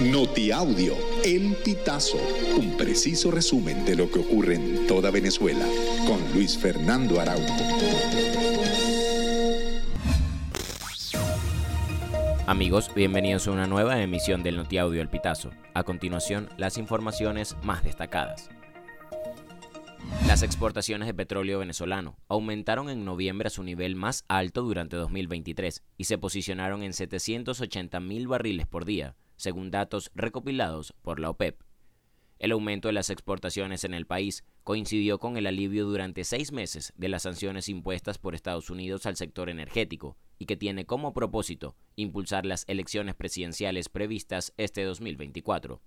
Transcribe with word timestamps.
Notiaudio, 0.00 0.96
El 1.24 1.54
Pitazo, 1.64 2.18
un 2.58 2.76
preciso 2.76 3.30
resumen 3.30 3.84
de 3.84 3.94
lo 3.94 4.10
que 4.10 4.18
ocurre 4.18 4.56
en 4.56 4.88
toda 4.88 5.12
Venezuela, 5.12 5.64
con 6.04 6.20
Luis 6.34 6.58
Fernando 6.58 7.20
Araújo. 7.20 7.54
Amigos, 12.46 12.90
bienvenidos 12.92 13.46
a 13.46 13.52
una 13.52 13.68
nueva 13.68 14.02
emisión 14.02 14.42
del 14.42 14.56
Notiaudio 14.56 15.00
El 15.00 15.08
Pitazo. 15.08 15.52
A 15.74 15.84
continuación, 15.84 16.48
las 16.56 16.76
informaciones 16.76 17.56
más 17.62 17.84
destacadas. 17.84 18.50
Las 20.26 20.42
exportaciones 20.42 21.06
de 21.06 21.14
petróleo 21.14 21.60
venezolano 21.60 22.16
aumentaron 22.28 22.90
en 22.90 23.04
noviembre 23.04 23.46
a 23.46 23.50
su 23.50 23.62
nivel 23.62 23.94
más 23.94 24.24
alto 24.26 24.62
durante 24.62 24.96
2023 24.96 25.84
y 25.96 26.04
se 26.04 26.18
posicionaron 26.18 26.82
en 26.82 26.92
780 26.92 28.00
mil 28.00 28.26
barriles 28.26 28.66
por 28.66 28.84
día, 28.84 29.14
según 29.36 29.70
datos 29.70 30.10
recopilados 30.14 30.94
por 31.02 31.20
la 31.20 31.30
OPEP. 31.30 31.60
El 32.38 32.52
aumento 32.52 32.88
de 32.88 32.92
las 32.94 33.10
exportaciones 33.10 33.84
en 33.84 33.94
el 33.94 34.06
país 34.06 34.44
coincidió 34.64 35.18
con 35.18 35.36
el 35.36 35.46
alivio 35.46 35.86
durante 35.86 36.24
seis 36.24 36.52
meses 36.52 36.92
de 36.96 37.08
las 37.08 37.22
sanciones 37.22 37.68
impuestas 37.68 38.18
por 38.18 38.34
Estados 38.34 38.70
Unidos 38.70 39.06
al 39.06 39.16
sector 39.16 39.48
energético 39.48 40.16
y 40.38 40.46
que 40.46 40.56
tiene 40.56 40.84
como 40.84 41.14
propósito 41.14 41.76
impulsar 41.96 42.44
las 42.44 42.64
elecciones 42.68 43.14
presidenciales 43.14 43.88
previstas 43.88 44.52
este 44.56 44.82
2024. 44.84 45.80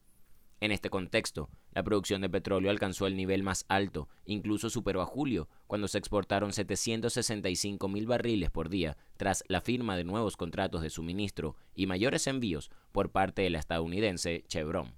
En 0.59 0.71
este 0.71 0.89
contexto, 0.89 1.49
la 1.71 1.83
producción 1.83 2.21
de 2.21 2.29
petróleo 2.29 2.71
alcanzó 2.71 3.05
el 3.05 3.15
nivel 3.15 3.43
más 3.43 3.65
alto, 3.67 4.09
incluso 4.25 4.71
superó 4.71 5.01
a 5.01 5.05
julio, 5.05 5.47
cuando 5.67 5.87
se 5.87 5.99
exportaron 5.99 6.51
765 6.51 7.87
mil 7.87 8.07
barriles 8.07 8.49
por 8.49 8.69
día, 8.69 8.97
tras 9.17 9.43
la 9.47 9.61
firma 9.61 9.95
de 9.95 10.03
nuevos 10.03 10.35
contratos 10.35 10.81
de 10.81 10.89
suministro 10.89 11.55
y 11.75 11.85
mayores 11.85 12.25
envíos 12.25 12.71
por 12.91 13.11
parte 13.11 13.43
de 13.43 13.51
la 13.51 13.59
estadounidense 13.59 14.45
Chevron. 14.47 14.95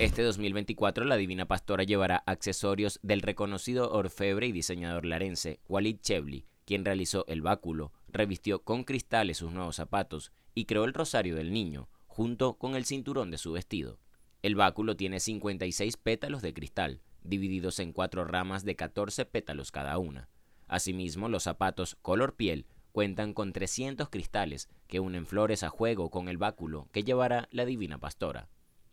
Este 0.00 0.22
2024 0.22 1.04
la 1.04 1.16
Divina 1.16 1.46
Pastora 1.46 1.84
llevará 1.84 2.24
accesorios 2.26 2.98
del 3.04 3.22
reconocido 3.22 3.92
orfebre 3.92 4.48
y 4.48 4.52
diseñador 4.52 5.04
larense 5.04 5.60
Walid 5.68 5.98
Chevli, 6.00 6.44
quien 6.64 6.84
realizó 6.84 7.24
el 7.28 7.40
báculo, 7.40 7.92
revistió 8.08 8.64
con 8.64 8.82
cristales 8.82 9.38
sus 9.38 9.52
nuevos 9.52 9.76
zapatos 9.76 10.32
y 10.54 10.64
creó 10.64 10.84
el 10.84 10.94
rosario 10.94 11.36
del 11.36 11.52
niño, 11.52 11.88
junto 12.08 12.54
con 12.54 12.74
el 12.74 12.84
cinturón 12.84 13.30
de 13.30 13.38
su 13.38 13.52
vestido. 13.52 14.00
El 14.42 14.56
báculo 14.56 14.96
tiene 14.96 15.20
56 15.20 15.96
pétalos 15.98 16.42
de 16.42 16.52
cristal, 16.52 17.00
divididos 17.22 17.78
en 17.78 17.92
cuatro 17.92 18.24
ramas 18.24 18.64
de 18.64 18.74
14 18.74 19.24
pétalos 19.24 19.70
cada 19.70 19.96
una. 19.98 20.28
Asimismo, 20.66 21.28
los 21.28 21.44
zapatos 21.44 21.96
color 22.02 22.34
piel 22.34 22.66
cuentan 22.90 23.34
con 23.34 23.52
300 23.52 24.08
cristales 24.08 24.68
que 24.88 24.98
unen 24.98 25.26
flores 25.26 25.62
a 25.62 25.68
juego 25.68 26.10
con 26.10 26.28
el 26.28 26.38
báculo 26.38 26.88
que 26.90 27.04
llevará 27.04 27.48
la 27.52 27.64
divina 27.64 27.98
pastora. 27.98 28.48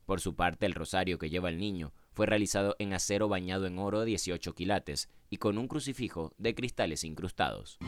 Por 0.06 0.22
su 0.22 0.36
parte, 0.36 0.68
el 0.68 0.76
rosario 0.76 1.18
que 1.18 1.32
lleva 1.32 1.50
el 1.50 1.58
niño 1.58 1.94
fue 2.14 2.28
realizado 2.28 2.76
en 2.78 2.94
acero 2.94 3.28
bañado 3.28 3.66
en 3.66 3.80
oro 3.80 4.02
de 4.02 4.06
18 4.06 4.54
quilates 4.54 5.10
y 5.32 5.38
con 5.38 5.58
un 5.58 5.68
crucifijo 5.68 6.32
de 6.38 6.54
cristales 6.54 7.04
incrustados. 7.04 7.80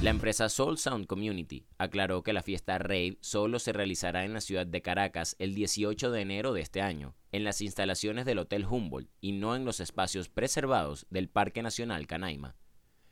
La 0.00 0.10
empresa 0.10 0.48
Soul 0.48 0.78
Sound 0.78 1.06
Community 1.06 1.66
aclaró 1.76 2.22
que 2.22 2.32
la 2.32 2.44
fiesta 2.44 2.78
Rave 2.78 3.18
solo 3.20 3.58
se 3.58 3.72
realizará 3.72 4.24
en 4.24 4.32
la 4.32 4.40
ciudad 4.40 4.64
de 4.64 4.80
Caracas 4.80 5.34
el 5.40 5.56
18 5.56 6.12
de 6.12 6.20
enero 6.20 6.52
de 6.52 6.60
este 6.60 6.80
año, 6.82 7.16
en 7.32 7.42
las 7.42 7.60
instalaciones 7.60 8.24
del 8.24 8.38
Hotel 8.38 8.64
Humboldt 8.64 9.10
y 9.20 9.32
no 9.32 9.56
en 9.56 9.64
los 9.64 9.80
espacios 9.80 10.28
preservados 10.28 11.08
del 11.10 11.28
Parque 11.28 11.64
Nacional 11.64 12.06
Canaima. 12.06 12.54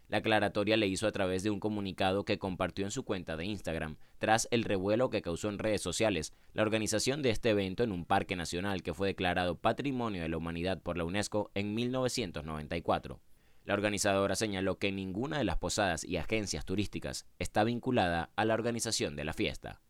La 0.07 0.19
aclaratoria 0.19 0.77
le 0.77 0.87
hizo 0.87 1.09
a 1.09 1.13
través 1.13 1.43
de 1.43 1.51
un 1.51 1.59
comunicado 1.59 2.25
que 2.25 2.39
compartió 2.39 2.85
en 2.85 2.93
su 2.93 3.05
cuenta 3.05 3.37
de 3.37 3.47
Instagram 3.47 3.97
tras 4.19 4.47
el 4.53 4.63
revuelo 4.63 5.11
que 5.11 5.23
causó 5.23 5.49
en 5.49 5.59
redes 5.59 5.83
sociales 5.83 6.35
la 6.53 6.63
organización 6.63 7.21
de 7.21 7.31
este 7.31 7.51
evento 7.51 7.83
en 7.83 7.91
un 7.91 8.05
parque 8.05 8.37
nacional 8.37 8.85
que 8.85 8.95
fue 8.95 9.09
declarado 9.09 9.59
Patrimonio 9.59 10.23
de 10.23 10.29
la 10.29 10.37
Humanidad 10.37 10.81
por 10.81 10.97
la 10.97 11.05
UNESCO 11.05 11.51
en 11.57 11.75
1994. 11.75 13.21
La 13.67 13.75
organizadora 13.75 14.37
señaló 14.37 14.79
que 14.79 14.93
ninguna 14.93 15.39
de 15.39 15.45
las 15.45 15.57
posadas 15.57 16.05
y 16.05 16.19
agencias 16.19 16.65
turísticas 16.65 17.27
está 17.41 17.65
vinculada 17.65 18.31
a 18.37 18.45
la 18.45 18.55
organización 18.55 19.17
de 19.17 19.25
la 19.25 19.33
fiesta. 19.33 19.81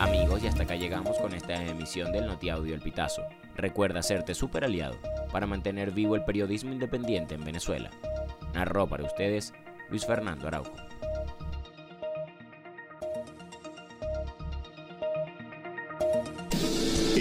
Amigos, 0.00 0.42
y 0.42 0.48
hasta 0.48 0.64
acá 0.64 0.74
llegamos 0.74 1.16
con 1.18 1.32
esta 1.32 1.54
emisión 1.64 2.10
del 2.10 2.26
Notiaudio 2.26 2.74
El 2.74 2.80
Pitazo. 2.80 3.22
Recuerda 3.54 4.00
hacerte 4.00 4.34
super 4.34 4.64
aliado 4.64 4.98
para 5.30 5.46
mantener 5.46 5.92
vivo 5.92 6.16
el 6.16 6.24
periodismo 6.24 6.72
independiente 6.72 7.36
en 7.36 7.44
Venezuela. 7.44 7.90
Narró 8.52 8.88
para 8.88 9.04
ustedes 9.04 9.54
Luis 9.88 10.04
Fernando 10.04 10.48
Araujo. 10.48 10.89